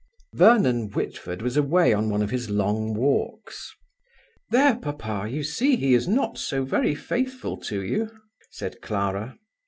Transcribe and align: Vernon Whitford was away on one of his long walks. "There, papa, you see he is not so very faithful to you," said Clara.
Vernon 0.33 0.89
Whitford 0.89 1.43
was 1.43 1.55
away 1.55 1.93
on 1.93 2.09
one 2.09 2.23
of 2.23 2.31
his 2.31 2.49
long 2.49 2.95
walks. 2.95 3.71
"There, 4.49 4.77
papa, 4.77 5.27
you 5.29 5.43
see 5.43 5.75
he 5.75 5.93
is 5.93 6.07
not 6.07 6.39
so 6.39 6.65
very 6.65 6.95
faithful 6.95 7.55
to 7.57 7.83
you," 7.83 8.09
said 8.49 8.81
Clara. 8.81 9.37